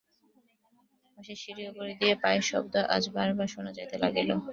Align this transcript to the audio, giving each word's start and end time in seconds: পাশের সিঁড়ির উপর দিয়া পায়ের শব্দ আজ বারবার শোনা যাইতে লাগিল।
পাশের 1.17 1.37
সিঁড়ির 1.41 1.67
উপর 1.71 1.85
দিয়া 1.99 2.15
পায়ের 2.23 2.43
শব্দ 2.51 2.73
আজ 2.95 3.03
বারবার 3.15 3.47
শোনা 3.53 3.71
যাইতে 3.77 3.95
লাগিল। 4.03 4.29